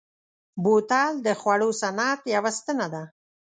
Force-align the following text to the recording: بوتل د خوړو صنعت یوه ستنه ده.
بوتل 0.63 1.13
د 1.25 1.27
خوړو 1.39 1.69
صنعت 1.81 2.21
یوه 2.35 2.51
ستنه 2.57 2.87
ده. 2.93 3.03